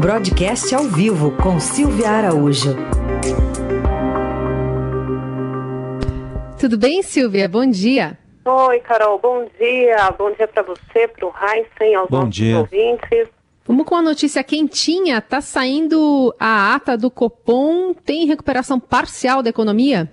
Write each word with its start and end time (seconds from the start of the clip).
Broadcast 0.00 0.72
ao 0.76 0.84
vivo 0.84 1.32
com 1.42 1.58
Silvia 1.58 2.08
Araújo. 2.08 2.76
Tudo 6.56 6.78
bem, 6.78 7.02
Silvia? 7.02 7.48
Bom 7.48 7.66
dia. 7.68 8.16
Oi, 8.44 8.78
Carol. 8.78 9.18
Bom 9.18 9.44
dia. 9.58 10.08
Bom 10.16 10.30
dia 10.30 10.46
para 10.46 10.62
você, 10.62 11.08
para 11.08 11.26
o 11.26 11.32
Heisen, 11.32 11.96
aos 11.96 12.08
Bom 12.08 12.18
nossos 12.18 12.34
dia. 12.34 12.60
ouvintes. 12.60 13.28
Vamos 13.66 13.84
com 13.86 13.96
a 13.96 14.02
notícia 14.02 14.44
quentinha. 14.44 15.20
Tá 15.20 15.40
saindo 15.40 16.32
a 16.38 16.76
ata 16.76 16.96
do 16.96 17.10
Copom. 17.10 17.92
Tem 17.92 18.24
recuperação 18.24 18.78
parcial 18.78 19.42
da 19.42 19.50
economia? 19.50 20.08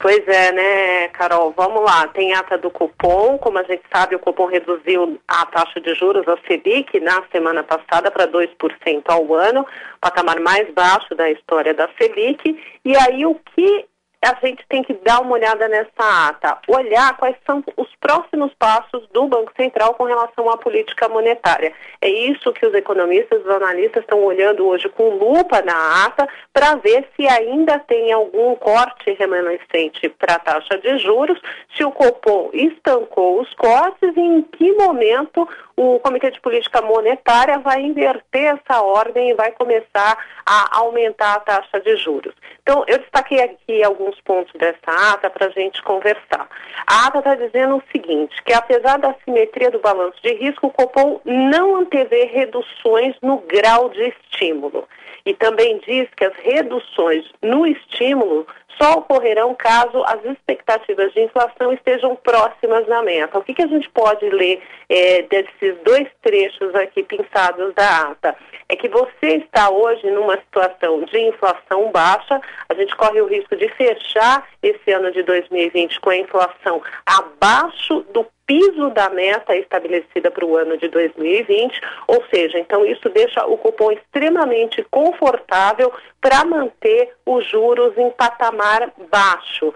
Pois 0.00 0.26
é, 0.28 0.52
né, 0.52 1.08
Carol? 1.08 1.52
Vamos 1.56 1.82
lá. 1.82 2.06
Tem 2.08 2.34
ata 2.34 2.58
do 2.58 2.70
Copom. 2.70 3.38
Como 3.38 3.58
a 3.58 3.62
gente 3.62 3.82
sabe, 3.92 4.14
o 4.14 4.18
Copom 4.18 4.46
reduziu 4.46 5.18
a 5.26 5.46
taxa 5.46 5.80
de 5.80 5.94
juros, 5.94 6.26
a 6.28 6.36
Selic, 6.46 7.00
na 7.00 7.22
semana 7.32 7.62
passada 7.62 8.10
para 8.10 8.26
2% 8.26 9.02
ao 9.06 9.34
ano, 9.34 9.66
patamar 10.00 10.40
mais 10.40 10.72
baixo 10.72 11.14
da 11.14 11.30
história 11.30 11.74
da 11.74 11.88
Selic. 11.98 12.58
E 12.84 12.96
aí, 12.96 13.24
o 13.26 13.34
que 13.34 13.86
a 14.22 14.34
gente 14.44 14.64
tem 14.68 14.82
que 14.82 14.94
dar 14.94 15.20
uma 15.20 15.32
olhada 15.34 15.68
nessa 15.68 16.28
ata, 16.28 16.58
olhar 16.68 17.16
quais 17.16 17.36
são 17.46 17.62
os 17.76 17.88
próximos 18.00 18.52
passos 18.58 19.06
do 19.12 19.26
Banco 19.28 19.52
Central 19.56 19.94
com 19.94 20.04
relação 20.04 20.50
à 20.50 20.56
política 20.56 21.08
monetária. 21.08 21.72
É 22.00 22.08
isso 22.08 22.52
que 22.52 22.66
os 22.66 22.74
economistas, 22.74 23.42
os 23.44 23.50
analistas 23.50 24.02
estão 24.02 24.22
olhando 24.24 24.66
hoje 24.66 24.88
com 24.88 25.10
lupa 25.10 25.62
na 25.62 26.06
ata 26.06 26.28
para 26.52 26.76
ver 26.76 27.06
se 27.14 27.28
ainda 27.28 27.78
tem 27.78 28.12
algum 28.12 28.54
corte 28.56 29.12
remanescente 29.12 30.08
para 30.08 30.34
a 30.34 30.38
taxa 30.38 30.78
de 30.78 30.98
juros, 30.98 31.40
se 31.76 31.84
o 31.84 31.92
Copom 31.92 32.50
estancou 32.52 33.40
os 33.40 33.52
cortes 33.54 34.16
e 34.16 34.20
em 34.20 34.42
que 34.42 34.72
momento 34.72 35.48
o 35.76 36.00
Comitê 36.00 36.30
de 36.30 36.40
Política 36.40 36.80
Monetária 36.80 37.58
vai 37.58 37.82
inverter 37.82 38.56
essa 38.56 38.80
ordem 38.80 39.30
e 39.30 39.34
vai 39.34 39.52
começar 39.52 40.16
a 40.46 40.78
aumentar 40.78 41.34
a 41.34 41.40
taxa 41.40 41.78
de 41.80 41.96
juros. 41.96 42.34
Então, 42.62 42.82
eu 42.86 42.98
destaquei 42.98 43.42
aqui 43.42 43.84
alguns 43.84 44.18
pontos 44.22 44.52
dessa 44.54 45.12
ata 45.12 45.28
para 45.28 45.46
a 45.46 45.50
gente 45.50 45.82
conversar. 45.82 46.48
A 46.86 47.06
ata 47.06 47.18
está 47.18 47.34
dizendo 47.34 47.76
o 47.76 47.82
seguinte, 47.92 48.42
que 48.42 48.54
apesar 48.54 48.98
da 48.98 49.14
simetria 49.24 49.70
do 49.70 49.78
balanço 49.78 50.16
de 50.22 50.32
risco, 50.34 50.68
o 50.68 50.70
Copom 50.70 51.20
não 51.24 51.76
antevê 51.76 52.24
reduções 52.24 53.14
no 53.20 53.38
grau 53.38 53.90
de 53.90 54.08
estímulo. 54.08 54.88
E 55.26 55.34
também 55.34 55.78
diz 55.84 56.08
que 56.16 56.24
as 56.24 56.34
reduções 56.36 57.24
no 57.42 57.66
estímulo 57.66 58.46
só 58.80 58.98
ocorrerão 58.98 59.54
caso 59.54 60.02
as 60.04 60.24
expectativas 60.24 61.12
de 61.12 61.22
inflação 61.22 61.72
estejam 61.72 62.14
próximas 62.14 62.86
da 62.86 63.02
meta. 63.02 63.38
O 63.38 63.42
que, 63.42 63.54
que 63.54 63.62
a 63.62 63.66
gente 63.66 63.88
pode 63.90 64.28
ler 64.28 64.62
é, 64.88 65.22
desses 65.22 65.76
dois 65.82 66.06
trechos 66.22 66.74
aqui 66.74 67.02
pinçados 67.02 67.74
da 67.74 68.10
ata? 68.10 68.36
É 68.68 68.76
que 68.76 68.88
você 68.88 69.36
está 69.36 69.70
hoje 69.70 70.10
numa 70.10 70.36
situação 70.36 71.02
de 71.04 71.18
inflação 71.18 71.90
baixa, 71.90 72.40
a 72.68 72.74
gente 72.74 72.94
corre 72.96 73.20
o 73.20 73.26
risco 73.26 73.56
de 73.56 73.68
fechar 73.70 74.46
esse 74.62 74.92
ano 74.92 75.10
de 75.10 75.22
2020 75.22 76.00
com 76.00 76.10
a 76.10 76.16
inflação 76.16 76.82
abaixo 77.06 78.04
do 78.12 78.26
piso 78.46 78.90
da 78.90 79.10
meta 79.10 79.56
estabelecida 79.56 80.30
para 80.30 80.44
o 80.44 80.56
ano 80.56 80.76
de 80.78 80.88
2020, 80.88 81.80
ou 82.06 82.22
seja, 82.32 82.58
então 82.58 82.86
isso 82.86 83.08
deixa 83.08 83.44
o 83.44 83.58
cupom 83.58 83.90
extremamente 83.90 84.84
confortável 84.90 85.92
para 86.20 86.44
manter 86.44 87.12
os 87.26 87.44
juros 87.46 87.96
em 87.98 88.10
patamar 88.10 88.92
baixo. 89.10 89.74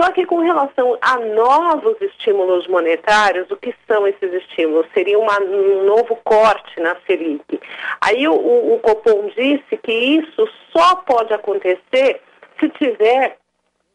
Só 0.00 0.12
que 0.12 0.24
com 0.24 0.38
relação 0.38 0.96
a 1.00 1.18
novos 1.18 2.00
estímulos 2.00 2.68
monetários, 2.68 3.50
o 3.50 3.56
que 3.56 3.74
são 3.86 4.06
esses 4.06 4.32
estímulos? 4.32 4.86
Seria 4.94 5.18
uma, 5.18 5.40
um 5.40 5.84
novo 5.84 6.14
corte 6.22 6.80
na 6.80 6.96
Selic. 7.04 7.60
Aí 8.00 8.28
o, 8.28 8.34
o 8.34 8.78
Copom 8.78 9.28
disse 9.36 9.76
que 9.76 9.92
isso 9.92 10.48
só 10.72 10.94
pode 10.96 11.34
acontecer 11.34 12.20
se 12.60 12.68
tiver 12.70 13.38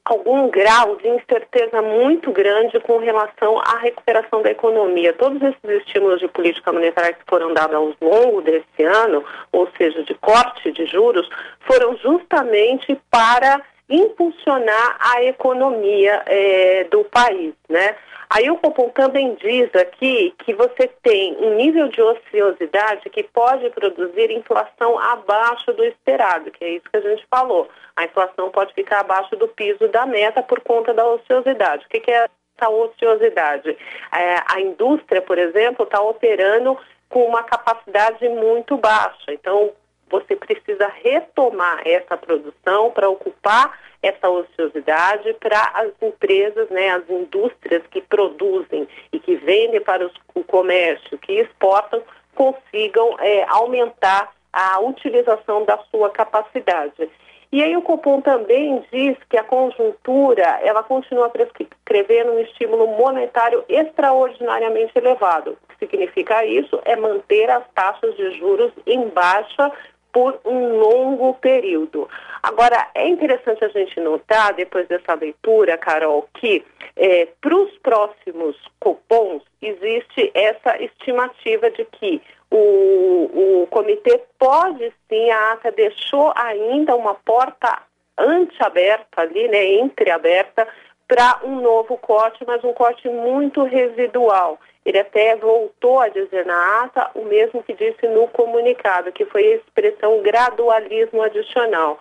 algum 0.05 0.49
grau 0.49 0.97
de 0.97 1.07
incerteza 1.07 1.81
muito 1.81 2.31
grande 2.31 2.80
com 2.81 2.97
relação 2.97 3.59
à 3.59 3.77
recuperação 3.77 4.41
da 4.41 4.52
economia. 4.52 5.14
Todos 5.14 5.41
esses 5.41 5.81
estímulos 5.81 6.19
de 6.19 6.27
política 6.27 6.71
monetária 6.73 7.14
que 7.14 7.23
foram 7.27 7.53
dados 7.53 7.75
ao 7.75 7.93
longo 8.02 8.42
desse 8.42 8.83
ano, 8.83 9.23
ou 9.52 9.67
seja, 9.77 10.03
de 10.03 10.13
corte 10.15 10.71
de 10.71 10.86
juros, 10.86 11.30
foram 11.61 11.95
justamente 11.97 12.99
para 13.09 13.61
impulsionar 13.89 14.98
a 14.99 15.23
economia 15.23 16.23
é, 16.26 16.86
do 16.86 17.04
país, 17.05 17.54
né? 17.70 17.95
Aí 18.30 18.49
o 18.49 18.58
Copom 18.58 18.89
também 18.89 19.36
diz 19.36 19.70
aqui 19.76 20.33
que 20.39 20.55
você 20.55 20.88
tem 21.04 21.38
um 21.38 21.54
nível 21.54 21.88
de 21.89 22.02
ociosidade 22.02 23.08
que 23.11 23.22
pode 23.22 23.70
produzir 23.70 24.32
inflação 24.32 24.98
abaixo 24.98 25.72
do 25.73 25.83
esperado, 25.86 26.49
que 26.49 26.66
é 26.66 26.70
isso 26.70 26.89
que 26.92 26.98
a 26.98 27.02
gente 27.02 27.23
falou. 27.30 27.70
A 27.95 28.05
inflação 28.05 28.49
pode 28.49 28.73
ficar 28.73 29.02
abaixo 29.02 29.36
do 29.36 29.48
piso 29.48 29.88
da 29.89 30.08
meta 30.08 30.42
por 30.42 30.61
conta 30.61 30.95
da 30.95 31.05
ociosidade. 31.05 31.86
O 31.86 31.89
que, 31.89 31.99
que 31.99 32.11
é 32.11 32.27
essa 32.58 32.70
ociosidade? 32.72 33.77
É, 34.11 34.38
a 34.52 34.60
indústria, 34.60 35.22
por 35.22 35.38
exemplo, 35.38 35.86
está 35.86 36.02
operando 36.02 36.76
com 37.10 37.26
uma 37.26 37.43
capacidade 37.43 38.27
muito 38.30 38.76
baixa. 38.77 39.32
Então, 39.32 39.72
você 40.09 40.36
precisa 40.36 40.87
retomar 41.02 41.81
essa 41.86 42.15
produção 42.17 42.91
para 42.91 43.09
ocupar 43.09 43.80
essa 44.02 44.30
ociosidade 44.30 45.33
para 45.36 45.71
as 45.73 45.91
empresas, 46.02 46.69
né, 46.69 46.89
as 46.89 47.09
indústrias 47.09 47.81
que 47.89 48.02
produzem 48.02 48.87
e 49.11 49.19
que 49.19 49.36
vendem 49.36 49.81
para 49.81 50.05
os, 50.05 50.13
o 50.36 50.43
comércio, 50.43 51.17
que 51.17 51.33
exportam, 51.33 52.02
consigam 52.36 53.15
é, 53.19 53.45
aumentar 53.47 54.33
a 54.52 54.80
utilização 54.81 55.63
da 55.65 55.77
sua 55.89 56.09
capacidade. 56.09 57.09
E 57.53 57.63
aí 57.63 57.77
o 57.77 57.83
Copom 57.83 58.19
também 58.19 58.83
diz 58.92 59.15
que 59.30 59.37
a 59.37 59.43
conjuntura 59.43 60.59
ela 60.63 60.81
continua 60.81 61.30
prescrevendo 61.30 62.31
um 62.31 62.39
estímulo 62.39 62.87
monetário 62.87 63.63
extraordinariamente 63.69 64.92
elevado. 64.95 65.52
O 65.52 65.67
que 65.67 65.86
significa 65.86 66.43
isso? 66.43 66.81
É 66.83 66.95
manter 66.95 67.52
as 67.52 67.63
taxas 67.75 68.15
de 68.15 68.31
juros 68.39 68.71
em 68.87 69.08
baixa 69.09 69.71
por 70.13 70.39
um 70.45 70.77
longo 70.77 71.33
período. 71.33 72.07
Agora, 72.41 72.87
é 72.93 73.07
interessante 73.07 73.65
a 73.65 73.69
gente 73.69 73.99
notar, 73.99 74.53
depois 74.53 74.87
dessa 74.87 75.15
leitura, 75.15 75.77
Carol, 75.77 76.29
que 76.35 76.63
é, 76.95 77.27
para 77.41 77.55
os 77.55 77.71
próximos 77.79 78.55
cupons 78.79 79.41
existe 79.61 80.31
essa 80.35 80.81
estimativa 80.81 81.71
de 81.71 81.83
que 81.85 82.21
o, 82.51 83.63
o 83.63 83.67
comitê 83.67 84.21
pode 84.37 84.93
sim, 85.09 85.31
a 85.31 85.53
ATA 85.53 85.71
deixou 85.71 86.31
ainda 86.35 86.95
uma 86.95 87.15
porta 87.15 87.81
anteaberta 88.15 89.21
ali, 89.21 89.47
né, 89.47 89.65
entreaberta, 89.80 90.67
para 91.13 91.41
um 91.43 91.61
novo 91.61 91.95
corte, 91.95 92.43
mas 92.43 92.63
um 92.63 92.73
corte 92.73 93.07
muito 93.07 93.63
residual. 93.65 94.59
Ele 94.83 94.97
até 94.97 95.35
voltou 95.35 95.99
a 95.99 96.09
dizer 96.09 96.43
na 96.43 96.85
ata 96.85 97.11
o 97.13 97.23
mesmo 97.25 97.61
que 97.61 97.73
disse 97.73 98.07
no 98.07 98.27
comunicado, 98.29 99.11
que 99.11 99.23
foi 99.25 99.45
a 99.45 99.55
expressão 99.57 100.23
gradualismo 100.23 101.21
adicional, 101.21 101.99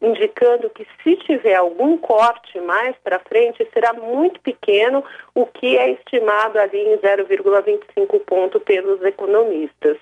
indicando 0.00 0.70
que 0.70 0.86
se 1.02 1.16
tiver 1.16 1.56
algum 1.56 1.98
corte 1.98 2.60
mais 2.60 2.94
para 3.02 3.18
frente, 3.18 3.68
será 3.74 3.92
muito 3.94 4.40
pequeno, 4.40 5.04
o 5.34 5.44
que 5.44 5.76
é 5.76 5.90
estimado 5.90 6.56
ali 6.56 6.78
em 6.78 6.98
0,25 6.98 8.20
ponto 8.20 8.60
pelos 8.60 9.02
economistas. 9.02 9.98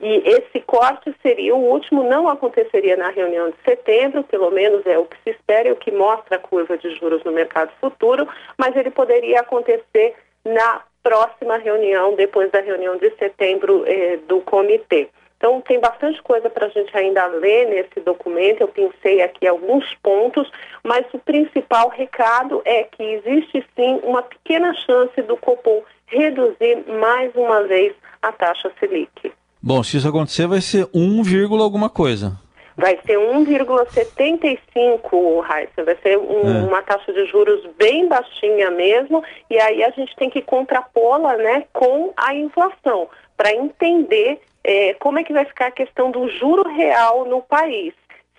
E 0.00 0.22
esse 0.28 0.60
corte 0.60 1.14
seria 1.22 1.54
o 1.54 1.70
último, 1.70 2.02
não 2.02 2.28
aconteceria 2.28 2.96
na 2.96 3.10
reunião 3.10 3.50
de 3.50 3.56
setembro, 3.64 4.24
pelo 4.24 4.50
menos 4.50 4.84
é 4.86 4.98
o 4.98 5.06
que 5.06 5.16
se 5.22 5.30
espera, 5.30 5.68
e 5.68 5.72
o 5.72 5.76
que 5.76 5.90
mostra 5.90 6.36
a 6.36 6.40
curva 6.40 6.76
de 6.76 6.94
juros 6.96 7.22
no 7.24 7.32
mercado 7.32 7.72
futuro, 7.80 8.28
mas 8.58 8.74
ele 8.76 8.90
poderia 8.90 9.40
acontecer 9.40 10.14
na 10.44 10.82
próxima 11.02 11.58
reunião, 11.58 12.14
depois 12.14 12.50
da 12.50 12.60
reunião 12.60 12.96
de 12.96 13.10
setembro 13.16 13.84
eh, 13.86 14.18
do 14.26 14.40
comitê. 14.40 15.08
Então, 15.36 15.60
tem 15.60 15.78
bastante 15.78 16.22
coisa 16.22 16.48
para 16.48 16.66
a 16.66 16.70
gente 16.70 16.96
ainda 16.96 17.26
ler 17.26 17.66
nesse 17.66 18.00
documento. 18.00 18.62
Eu 18.62 18.68
pensei 18.68 19.20
aqui 19.20 19.46
alguns 19.46 19.94
pontos, 19.96 20.50
mas 20.82 21.04
o 21.12 21.18
principal 21.18 21.90
recado 21.90 22.62
é 22.64 22.84
que 22.84 23.02
existe 23.02 23.62
sim 23.76 24.00
uma 24.02 24.22
pequena 24.22 24.72
chance 24.72 25.20
do 25.20 25.36
Copom 25.36 25.82
reduzir 26.06 26.84
mais 26.86 27.34
uma 27.34 27.62
vez 27.64 27.94
a 28.22 28.32
taxa 28.32 28.72
Selic. 28.80 29.32
Bom, 29.66 29.82
se 29.82 29.96
isso 29.96 30.06
acontecer, 30.06 30.46
vai 30.46 30.60
ser 30.60 30.86
1, 30.92 31.22
alguma 31.58 31.88
coisa. 31.88 32.38
Vai 32.76 32.98
ser 33.06 33.16
1,75, 33.16 35.40
Raíssa. 35.40 35.82
Vai 35.82 35.96
ser 36.02 36.18
um, 36.18 36.42
é. 36.42 36.66
uma 36.68 36.82
taxa 36.82 37.10
de 37.10 37.24
juros 37.24 37.66
bem 37.78 38.06
baixinha 38.06 38.70
mesmo. 38.70 39.24
E 39.48 39.58
aí 39.58 39.82
a 39.82 39.88
gente 39.88 40.14
tem 40.16 40.28
que 40.28 40.42
contrapô-la 40.42 41.38
né, 41.38 41.64
com 41.72 42.12
a 42.14 42.34
inflação, 42.34 43.08
para 43.38 43.54
entender 43.54 44.38
é, 44.62 44.92
como 45.00 45.18
é 45.18 45.24
que 45.24 45.32
vai 45.32 45.46
ficar 45.46 45.68
a 45.68 45.70
questão 45.70 46.10
do 46.10 46.28
juro 46.28 46.68
real 46.68 47.24
no 47.24 47.40
país. 47.40 47.94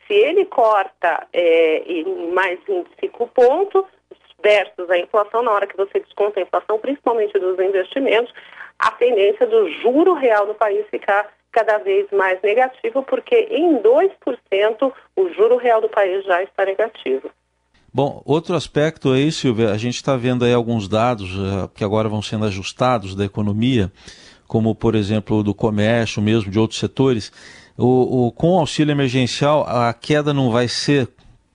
Se 0.05 0.13
ele 0.13 0.45
corta 0.45 1.25
é, 1.33 1.81
em 1.87 2.31
mais 2.33 2.59
25 2.67 3.25
pontos 3.29 3.83
versus 4.43 4.87
a 4.91 4.97
inflação, 4.99 5.41
na 5.41 5.51
hora 5.51 5.65
que 5.65 5.75
você 5.75 5.99
desconta 5.99 6.39
a 6.39 6.43
inflação, 6.43 6.77
principalmente 6.77 7.33
dos 7.39 7.57
investimentos, 7.57 8.31
a 8.79 8.91
tendência 8.91 9.47
do 9.47 9.69
juro 9.81 10.13
real 10.13 10.47
no 10.47 10.55
país 10.55 10.85
ficar 10.89 11.27
cada 11.51 11.77
vez 11.77 12.05
mais 12.11 12.41
negativo, 12.41 13.01
porque 13.03 13.47
em 13.49 13.77
2% 13.77 14.93
o 15.15 15.29
juro 15.29 15.55
real 15.55 15.79
do 15.79 15.87
país 15.87 16.25
já 16.25 16.43
está 16.43 16.65
negativo. 16.65 17.29
Bom, 17.93 18.21
outro 18.25 18.55
aspecto 18.55 19.13
aí, 19.13 19.31
Silvia, 19.31 19.71
a 19.71 19.77
gente 19.77 19.95
está 19.95 20.17
vendo 20.17 20.43
aí 20.43 20.53
alguns 20.53 20.89
dados 20.89 21.33
uh, 21.33 21.69
que 21.73 21.81
agora 21.81 22.09
vão 22.09 22.21
sendo 22.21 22.43
ajustados 22.43 23.15
da 23.15 23.23
economia, 23.23 23.89
como 24.45 24.75
por 24.75 24.95
exemplo 24.95 25.41
do 25.41 25.53
comércio 25.53 26.21
mesmo, 26.21 26.51
de 26.51 26.59
outros 26.59 26.77
setores. 26.77 27.31
O, 27.77 28.27
o, 28.27 28.31
com 28.33 28.51
o 28.51 28.59
auxílio 28.59 28.91
emergencial, 28.91 29.65
a 29.65 29.93
queda 29.93 30.33
não 30.33 30.51
vai 30.51 30.67
ser 30.67 31.07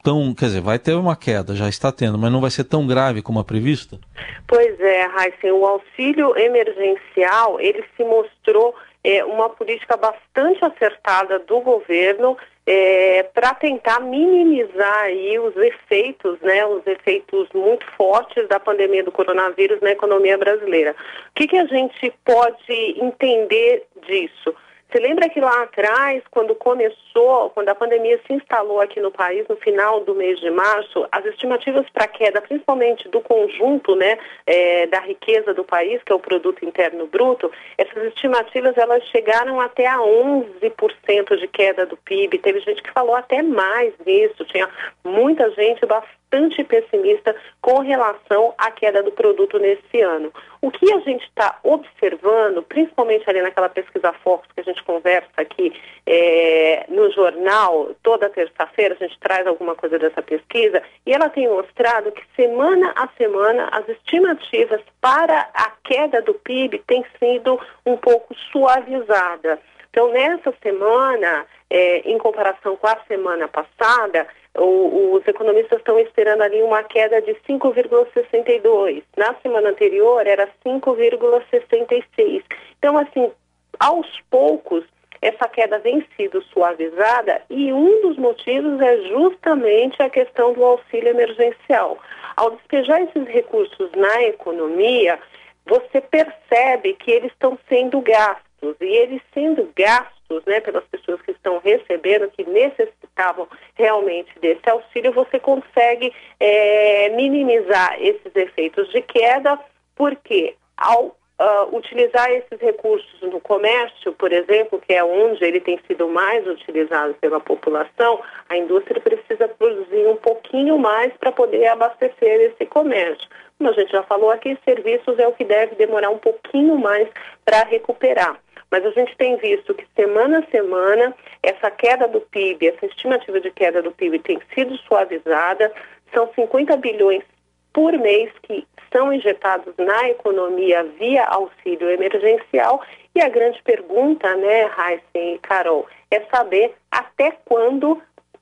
tão, 0.03 0.35
quer 0.35 0.47
dizer, 0.47 0.61
vai 0.61 0.79
ter 0.79 0.95
uma 0.95 1.17
queda, 1.17 1.55
já 1.55 1.69
está 1.69 1.93
tendo, 1.93 2.19
mas 2.19 2.33
não 2.33 2.41
vai 2.41 2.51
ser 2.51 2.65
tão 2.65 2.87
grave 2.87 3.23
como 3.23 3.39
a 3.39 3.45
prevista? 3.45 3.99
Pois 4.47 4.79
é, 4.81 5.07
Heisen, 5.07 5.53
o 5.53 5.65
auxílio 5.65 6.37
emergencial, 6.37 7.61
ele 7.61 7.85
se 7.97 8.05
mostrou 8.05 8.75
é, 9.03 9.25
uma 9.25 9.49
política 9.49 9.97
bastante 9.97 10.65
acertada 10.65 11.39
do 11.39 11.61
governo 11.61 12.37
é, 12.67 13.23
para 13.35 13.55
tentar 13.55 14.01
minimizar 14.01 15.05
aí 15.05 15.39
os 15.39 15.57
efeitos, 15.57 16.39
né, 16.41 16.65
os 16.67 16.87
efeitos 16.87 17.49
muito 17.55 17.85
fortes 17.97 18.47
da 18.49 18.61
pandemia 18.61 19.03
do 19.03 19.11
coronavírus 19.11 19.81
na 19.81 19.91
economia 19.91 20.37
brasileira. 20.37 20.93
O 20.93 21.35
que, 21.35 21.49
que 21.49 21.57
a 21.57 21.67
gente 21.67 22.13
pode 22.25 23.01
entender 23.01 23.85
disso? 24.07 24.55
Você 24.91 24.99
lembra 24.99 25.29
que 25.29 25.41
lá 25.41 25.63
atrás, 25.63 26.21
quando 26.33 26.53
começou, 26.57 27.51
quando 27.51 27.69
a 27.69 27.75
pandemia 27.77 28.21
se 28.27 28.33
instalou 28.33 28.81
aqui 28.81 28.99
no 28.99 29.13
país, 29.13 29.47
no 29.47 29.55
final 29.55 30.01
do 30.01 30.17
mês 30.17 30.41
de 30.41 30.51
março, 30.51 31.07
as 31.13 31.25
estimativas 31.27 31.89
para 31.91 32.09
queda, 32.09 32.43
principalmente 32.43 33.09
do 33.09 33.21
conjunto 33.21 33.95
né, 33.95 34.19
é, 34.45 34.89
da 34.89 34.99
riqueza 34.99 35.55
do 35.55 35.63
país, 35.63 36.03
que 36.03 36.11
é 36.11 36.15
o 36.15 36.19
produto 36.19 36.65
interno 36.65 37.07
bruto, 37.07 37.53
essas 37.79 38.03
estimativas 38.07 38.77
elas 38.77 39.05
chegaram 39.05 39.61
até 39.61 39.87
a 39.87 39.99
11% 39.99 41.37
de 41.37 41.47
queda 41.47 41.87
do 41.87 41.97
PIB. 41.97 42.39
Teve 42.39 42.59
gente 42.59 42.83
que 42.83 42.91
falou 42.91 43.15
até 43.15 43.43
mais 43.43 43.95
nisso, 44.05 44.45
tinha 44.47 44.69
muita 45.05 45.51
gente 45.53 45.87
bastante 45.87 46.20
bastante 46.31 46.63
pessimista 46.65 47.35
com 47.61 47.81
relação 47.81 48.55
à 48.57 48.71
queda 48.71 49.03
do 49.03 49.11
produto 49.11 49.59
nesse 49.59 50.01
ano. 50.01 50.33
O 50.63 50.71
que 50.71 50.93
a 50.93 51.01
gente 51.01 51.25
está 51.25 51.59
observando, 51.63 52.63
principalmente 52.63 53.29
ali 53.29 53.43
naquela 53.43 53.69
pesquisa 53.69 54.13
Fox 54.13 54.47
que 54.55 54.61
a 54.61 54.65
gente 54.65 54.83
conversa 54.85 55.29
aqui 55.37 55.73
é, 56.07 56.85
no 56.89 57.11
jornal, 57.11 57.91
toda 58.03 58.31
terça-feira 58.31 58.97
a 58.99 59.05
gente 59.05 59.19
traz 59.19 59.47
alguma 59.47 59.75
coisa 59.75 59.99
dessa 59.99 60.23
pesquisa, 60.23 60.83
e 61.05 61.13
ela 61.13 61.29
tem 61.29 61.49
mostrado 61.49 62.13
que 62.13 62.23
semana 62.37 62.93
a 62.95 63.09
semana 63.17 63.69
as 63.73 63.89
estimativas 63.89 64.81
para 65.01 65.49
a 65.55 65.73
queda 65.83 66.23
do 66.23 66.35
PIB 66.35 66.83
têm 66.87 67.05
sido 67.19 67.59
um 67.85 67.97
pouco 67.97 68.35
suavizadas. 68.53 69.59
Então, 69.91 70.13
nessa 70.13 70.55
semana, 70.63 71.45
é, 71.69 71.99
em 72.09 72.17
comparação 72.17 72.77
com 72.77 72.87
a 72.87 72.97
semana 73.09 73.49
passada, 73.49 74.29
o, 74.57 75.15
os 75.15 75.27
economistas 75.27 75.79
estão 75.79 75.99
esperando 75.99 76.43
ali 76.43 76.63
uma 76.63 76.83
queda 76.83 77.21
de 77.23 77.35
5,62. 77.49 79.03
Na 79.17 79.35
semana 79.43 79.71
anterior 79.71 80.27
era 80.27 80.49
5,66. 80.65 82.43
Então, 82.79 82.99
assim, 82.99 83.31
aos 83.79 84.07
poucos, 84.31 84.85
essa 85.23 85.47
queda 85.49 85.79
vem 85.79 86.05
sido 86.17 86.43
suavizada 86.45 87.43
e 87.51 87.73
um 87.73 88.01
dos 88.03 88.17
motivos 88.17 88.81
é 88.81 88.97
justamente 89.09 90.03
a 90.03 90.09
questão 90.09 90.53
do 90.53 90.65
auxílio 90.65 91.11
emergencial. 91.11 91.99
Ao 92.37 92.51
despejar 92.53 93.03
esses 93.03 93.29
recursos 93.29 93.91
na 93.93 94.23
economia, 94.23 95.19
você 95.67 96.01
percebe 96.01 96.95
que 96.95 97.11
eles 97.11 97.31
estão 97.33 97.59
sendo 97.69 98.01
gastos 98.01 98.77
e 98.81 98.87
eles 98.87 99.21
sendo 99.35 99.71
gastos 99.77 100.20
né, 100.47 100.61
pelas 100.61 100.85
pessoas 100.85 101.21
que 101.23 101.33
estão 101.33 101.59
recebendo, 101.59 102.31
que 102.31 102.45
necessitavam 102.45 103.49
realmente 103.75 104.31
desse 104.41 104.69
auxílio, 104.69 105.13
você 105.13 105.39
consegue 105.39 106.13
é, 106.39 107.09
minimizar 107.11 107.97
esses 108.01 108.35
efeitos 108.35 108.89
de 108.91 109.03
queda, 109.03 109.59
porque 109.95 110.55
ao 110.77 111.19
Uh, 111.41 111.75
utilizar 111.75 112.31
esses 112.31 112.61
recursos 112.61 113.19
no 113.23 113.41
comércio, 113.41 114.13
por 114.13 114.31
exemplo, 114.31 114.79
que 114.79 114.93
é 114.93 115.03
onde 115.03 115.43
ele 115.43 115.59
tem 115.59 115.81
sido 115.87 116.07
mais 116.07 116.47
utilizado 116.47 117.15
pela 117.15 117.41
população, 117.41 118.21
a 118.47 118.59
indústria 118.59 119.01
precisa 119.01 119.49
produzir 119.49 120.07
um 120.07 120.17
pouquinho 120.17 120.77
mais 120.77 121.11
para 121.15 121.33
poder 121.33 121.67
abastecer 121.69 122.43
esse 122.43 122.67
comércio. 122.67 123.27
Como 123.57 123.71
a 123.71 123.73
gente 123.73 123.91
já 123.91 124.03
falou 124.03 124.31
aqui, 124.31 124.59
serviços 124.67 125.19
é 125.19 125.27
o 125.27 125.33
que 125.33 125.45
deve 125.45 125.77
demorar 125.77 126.11
um 126.11 126.19
pouquinho 126.19 126.77
mais 126.77 127.09
para 127.43 127.65
recuperar. 127.65 128.39
Mas 128.71 128.87
a 128.87 128.91
gente 128.91 129.17
tem 129.17 129.37
visto 129.37 129.75
que 129.75 129.87
semana 129.97 130.39
a 130.39 130.51
semana 130.51 131.15
essa 131.43 131.71
queda 131.71 132.07
do 132.07 132.21
PIB, 132.21 132.69
essa 132.69 132.87
estimativa 132.87 133.41
de 133.41 133.51
queda 133.51 133.83
do 133.83 133.91
PIB 133.91 134.21
tem 134.21 134.39
sido 134.55 134.77
suavizada. 134.79 135.73
São 136.15 136.31
50 136.35 136.77
bilhões 136.77 137.25
por 137.73 137.93
mês 137.99 138.31
que 138.43 138.67
são 138.93 139.13
injetados 139.13 139.75
na 139.77 140.09
economia 140.09 140.85
via 140.99 141.25
auxílio 141.25 141.91
emergencial. 141.91 142.83
E 143.15 143.21
a 143.21 143.29
grande 143.29 143.61
pergunta, 143.63 144.35
né, 144.37 144.65
Heisen 144.65 145.35
e 145.35 145.39
Carol, 145.39 145.87
é 146.11 146.21
saber 146.33 146.75
até 146.91 147.33
quando 147.45 148.01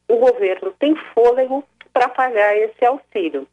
o 0.08 0.16
governo 0.16 0.74
tem 0.78 0.94
fôlego 1.14 1.64
para 1.92 2.08
pagar 2.08 2.56
esse 2.56 2.84
auxílio. 2.84 3.46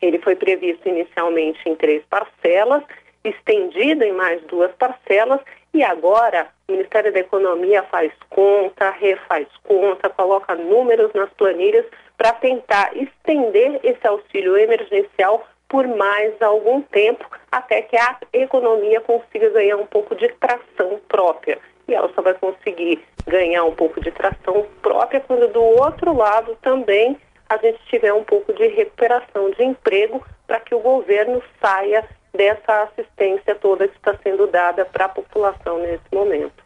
Ele 0.00 0.18
foi 0.18 0.34
previsto 0.34 0.88
inicialmente 0.88 1.60
em 1.68 1.76
três 1.76 2.02
parcelas, 2.06 2.82
estendido 3.24 4.02
em 4.02 4.12
mais 4.12 4.42
duas 4.42 4.72
parcelas 4.72 5.40
e 5.74 5.82
agora 5.82 6.48
o 6.68 6.72
Ministério 6.72 7.12
da 7.12 7.20
Economia 7.20 7.82
faz 7.84 8.12
conta, 8.28 8.90
refaz 8.90 9.46
conta, 9.64 10.08
coloca 10.10 10.54
números 10.54 11.12
nas 11.14 11.30
planilhas 11.30 11.86
para 12.16 12.32
tentar 12.32 12.96
estender 12.96 13.80
esse 13.82 14.06
auxílio 14.06 14.56
emergencial 14.56 15.46
por 15.68 15.88
mais 15.88 16.40
algum 16.42 16.82
tempo, 16.82 17.26
até 17.50 17.80
que 17.80 17.96
a 17.96 18.18
economia 18.32 19.00
consiga 19.00 19.48
ganhar 19.48 19.78
um 19.78 19.86
pouco 19.86 20.14
de 20.14 20.28
tração 20.28 21.00
própria. 21.08 21.58
E 21.88 21.94
ela 21.94 22.10
só 22.14 22.20
vai 22.20 22.34
conseguir 22.34 23.02
ganhar 23.26 23.64
um 23.64 23.74
pouco 23.74 23.98
de 23.98 24.10
tração 24.10 24.66
própria 24.82 25.20
quando 25.20 25.48
do 25.48 25.62
outro 25.62 26.14
lado 26.14 26.56
também 26.60 27.16
a 27.48 27.56
gente 27.56 27.78
tiver 27.86 28.12
um 28.12 28.24
pouco 28.24 28.52
de 28.52 28.66
recuperação 28.68 29.50
de 29.50 29.64
emprego 29.64 30.22
para 30.46 30.60
que 30.60 30.74
o 30.74 30.80
governo 30.80 31.42
saia 31.60 32.06
dessa 32.34 32.82
assistência 32.82 33.54
toda 33.54 33.88
que 33.88 33.96
está 33.96 34.16
sendo 34.22 34.46
dada 34.46 34.84
para 34.84 35.06
a 35.06 35.08
população 35.08 35.78
nesse 35.78 36.04
momento. 36.12 36.62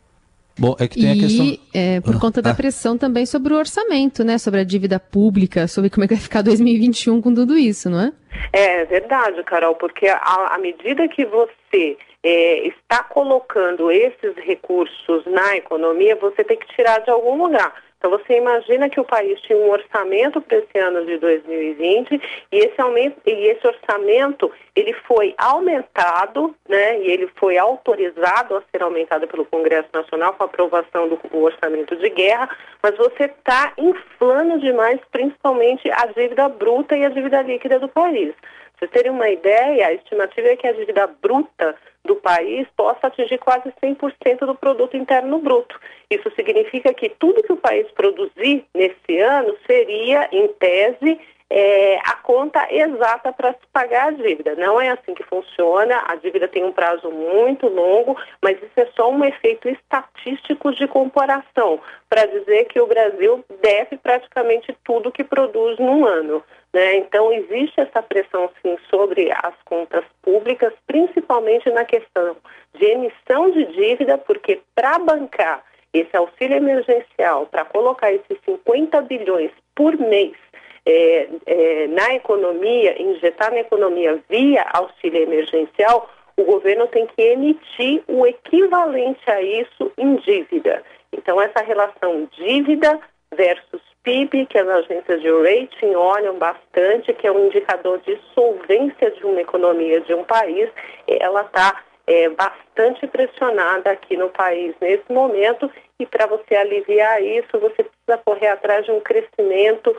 Bom, 0.59 0.75
é 0.81 0.89
que 0.89 1.01
tem 1.01 1.15
e, 1.15 1.19
a 1.19 1.23
questão. 1.23 1.59
É, 1.75 2.01
por 2.01 2.17
ah, 2.17 2.19
conta 2.19 2.41
da 2.41 2.53
ah. 2.53 2.55
pressão 2.55 2.97
também 2.97 3.27
sobre 3.27 3.53
o 3.53 3.59
orçamento, 3.59 4.25
né? 4.25 4.39
Sobre 4.39 4.61
a 4.61 4.65
dívida 4.65 4.99
pública, 4.99 5.69
sobre 5.69 5.91
como 5.91 6.05
é 6.05 6.09
que 6.09 6.15
vai 6.15 6.23
ficar 6.23 6.43
2021 6.43 7.21
com 7.21 7.35
tudo 7.35 7.59
isso, 7.59 7.91
não 7.91 8.01
é? 8.01 8.13
É 8.53 8.85
verdade, 8.87 9.43
Carol, 9.45 9.75
porque 9.75 10.07
à 10.09 10.59
medida 10.59 11.07
que 11.09 11.27
você 11.27 11.99
é, 12.23 12.69
está 12.69 13.03
colocando 13.03 13.91
esses 13.91 14.35
recursos 14.37 15.25
na 15.27 15.57
economia, 15.57 16.17
você 16.17 16.43
tem 16.43 16.59
que 16.59 16.67
tirar 16.75 17.01
de 17.01 17.11
algum 17.11 17.37
lugar. 17.37 17.75
Então 17.99 18.11
você 18.11 18.37
imagina 18.37 18.91
que 18.91 19.01
o 19.01 19.05
país 19.05 19.41
tinha 19.41 19.59
um 19.59 19.71
orçamento 19.71 20.41
para 20.41 20.59
esse 20.59 20.79
ano 20.79 21.05
de 21.07 21.19
2020 21.19 22.21
e 22.53 22.59
esse 22.59 22.81
aumento 22.81 23.17
e 23.27 23.31
esse 23.49 23.67
orçamento 23.67 24.53
ele 24.75 24.93
foi 24.93 25.35
aumentado, 25.39 26.55
né? 26.69 27.01
E 27.01 27.11
ele 27.11 27.27
foi 27.37 27.57
autorizado 27.57 28.57
a 28.57 28.63
ser 28.71 28.83
aumentado 28.83 29.27
pelo 29.27 29.47
Congresso 29.47 29.89
Nacional 29.93 30.35
com 30.35 30.43
a 30.43 30.47
aprovação 30.47 31.09
do 31.09 31.19
orçamento 31.39 31.97
de 31.97 32.11
guerra, 32.11 32.49
mas 32.83 32.97
você 32.97 33.25
está 33.25 33.73
inflando 33.79 34.61
demais, 34.61 35.01
principalmente 35.11 35.91
a 35.91 36.07
dívida 36.07 36.49
bruta 36.49 36.97
e 36.97 37.05
a 37.05 37.09
dívida 37.09 37.43
líquida 37.43 37.79
do 37.79 37.89
país. 37.89 38.35
Para 38.35 38.89
vocês 38.89 38.91
terem 38.91 39.11
uma 39.11 39.31
ideia, 39.31 39.87
a 39.87 39.95
estimativa 39.95 40.49
é 40.49 40.57
que 40.57 40.67
a 40.67 40.73
dívida 40.73 41.07
bruta 41.07 41.75
do 42.07 42.17
país 42.17 42.67
possa 42.77 43.09
atingir 43.09 43.39
quase 43.39 43.71
100% 43.83 44.47
do 44.47 44.55
produto 44.55 44.97
interno 44.97 45.39
bruto. 45.39 45.79
Isso 46.11 46.31
significa 46.35 46.95
que 46.95 47.09
tudo 47.11 47.43
que 47.43 47.53
o 47.53 47.57
país 47.57 47.87
produzir 47.91 48.65
nesse 48.75 49.19
ano 49.19 49.55
seria, 49.67 50.29
em 50.33 50.49
tese, 50.49 51.21
é, 51.49 51.99
a 51.99 52.17
conta 52.17 52.67
exata 52.71 53.33
para 53.33 53.53
se 53.53 53.67
pagar 53.73 54.09
a 54.09 54.11
dívida. 54.11 54.55
Não 54.57 54.81
é 54.81 54.89
assim 54.89 55.15
que 55.15 55.23
funciona, 55.23 56.03
a 56.09 56.17
dívida 56.17 56.49
tem 56.49 56.65
um 56.65 56.73
prazo 56.73 57.11
muito 57.11 57.69
longo, 57.69 58.17
mas 58.43 58.57
isso 58.57 58.73
é 58.77 58.87
só 58.97 59.11
um 59.11 59.25
efeito 59.25 59.69
estatístico 59.69 60.73
de 60.75 60.89
comparação, 60.89 61.81
para 62.09 62.27
dizer 62.27 62.65
que 62.65 62.81
o 62.81 62.87
Brasil 62.87 63.45
deve 63.63 63.97
praticamente 63.97 64.77
tudo 64.85 65.13
que 65.13 65.25
produz 65.25 65.79
num 65.79 66.05
ano. 66.05 66.43
Né? 66.73 66.97
Então, 66.97 67.33
existe 67.33 67.81
essa 67.81 68.03
pressão, 68.03 68.51
sim, 68.63 68.77
sobre 68.91 69.31
as 69.33 69.55
contas 69.65 70.05
públicas, 70.23 70.73
principalmente 70.87 71.71
na 71.71 71.85
questão 71.85 72.37
de 72.75 72.85
emissão 72.85 73.51
de 73.51 73.65
dívida, 73.67 74.19
porque 74.19 74.61
para 74.75 74.99
bancar 74.99 75.65
esse 75.93 76.15
auxílio 76.17 76.57
emergencial, 76.57 77.47
para 77.47 77.65
colocar 77.65 78.13
esses 78.13 78.39
50 78.45 79.01
bilhões 79.03 79.51
por 79.75 79.97
mês 79.97 80.37
é, 80.85 81.29
é, 81.47 81.87
na 81.89 82.15
economia, 82.15 83.01
injetar 83.01 83.51
na 83.51 83.61
economia 83.61 84.23
via 84.29 84.63
auxílio 84.73 85.23
emergencial, 85.23 86.09
o 86.37 86.45
governo 86.45 86.87
tem 86.89 87.07
que 87.07 87.23
emitir 87.23 88.03
o 88.07 88.27
equivalente 88.27 89.29
a 89.31 89.41
isso 89.41 89.91
em 89.97 90.17
dívida. 90.17 90.83
Então, 91.13 91.41
essa 91.41 91.65
relação 91.65 92.29
dívida 92.37 93.01
versus 93.35 93.76
PIB, 94.07 94.47
que 94.47 94.57
as 94.57 94.69
agências 94.69 95.21
de 95.21 95.29
rating 95.29 95.97
olham 95.97 96.39
bastante, 96.39 97.13
que 97.13 97.27
é 97.27 97.33
um 97.33 97.47
indicador 97.47 97.99
de 97.99 98.17
solvência 98.33 99.11
de 99.11 99.27
uma 99.27 99.41
economia 99.41 100.01
de 100.03 100.15
um 100.15 100.23
país, 100.23 100.71
ela 101.09 101.41
está 101.43 101.83
é, 102.07 102.29
bastante 102.29 103.05
pressionada 103.09 103.91
aqui 103.91 104.17
no 104.17 104.29
país 104.29 104.77
nesse 104.81 105.13
momento. 105.13 105.69
E 105.99 106.07
para 106.07 106.27
você 106.27 106.55
aliviar 106.55 107.21
isso, 107.21 107.59
você 107.59 107.83
precisa 107.83 108.23
correr 108.25 108.47
atrás 108.47 108.85
de 108.85 108.93
um 108.93 109.01
crescimento 109.01 109.97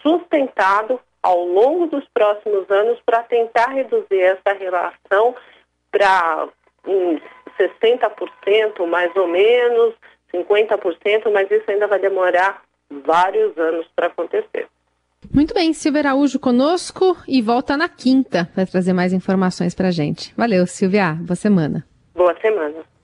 sustentado 0.00 0.98
ao 1.22 1.44
longo 1.44 1.88
dos 1.88 2.08
próximos 2.14 2.70
anos 2.70 2.98
para 3.04 3.22
tentar 3.24 3.66
reduzir 3.66 4.18
essa 4.18 4.56
relação 4.58 5.34
para 5.90 6.48
uns 6.86 7.20
60% 7.58 8.86
mais 8.86 9.14
ou 9.14 9.26
menos, 9.26 9.94
50%, 10.32 11.30
mas 11.30 11.50
isso 11.50 11.70
ainda 11.70 11.86
vai 11.86 11.98
demorar 11.98 12.62
vários 12.90 13.56
anos 13.58 13.86
para 13.94 14.06
acontecer. 14.08 14.68
Muito 15.32 15.52
bem, 15.54 15.72
Silvia 15.72 16.02
Araújo 16.02 16.38
conosco 16.38 17.16
e 17.26 17.42
volta 17.42 17.76
na 17.76 17.88
quinta 17.88 18.48
para 18.54 18.66
trazer 18.66 18.92
mais 18.92 19.12
informações 19.12 19.74
para 19.74 19.88
a 19.88 19.90
gente. 19.90 20.32
Valeu, 20.36 20.66
Silvia. 20.66 21.14
Boa 21.14 21.36
semana. 21.36 21.84
Boa 22.14 22.34
semana. 22.40 22.95